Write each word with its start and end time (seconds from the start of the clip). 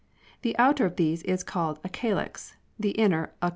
The 0.41 0.57
outer 0.57 0.87
of 0.87 0.95
these 0.95 1.21
is 1.21 1.43
call 1.43 1.73
ed 1.73 1.77
a 1.83 1.89
calyx, 1.89 2.55
the 2.79 2.89
inner 2.97 3.33
a 3.39 3.49
3. 3.49 3.49